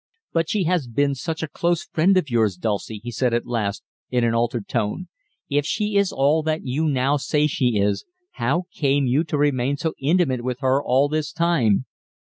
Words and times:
"But 0.33 0.49
she 0.49 0.63
has 0.63 0.87
been 0.87 1.13
such 1.13 1.43
a 1.43 1.47
close 1.47 1.83
friend 1.83 2.17
of 2.17 2.27
yours, 2.27 2.57
Dulcie," 2.57 3.01
he 3.03 3.11
said 3.11 3.35
at 3.35 3.45
last, 3.45 3.83
in 4.09 4.23
an 4.23 4.33
altered 4.33 4.67
tone. 4.67 5.09
"If 5.47 5.63
she 5.63 5.95
is 5.95 6.11
all 6.11 6.41
that 6.41 6.65
you 6.65 6.87
now 6.89 7.17
say 7.17 7.45
she 7.45 7.77
is, 7.77 8.03
how 8.41 8.63
came 8.73 9.05
you 9.05 9.23
to 9.25 9.37
remain 9.37 9.77
so 9.77 9.93
intimate 9.99 10.43
with 10.43 10.57
her 10.61 10.83
all 10.83 11.07
this 11.07 11.31
time?" 11.31 11.85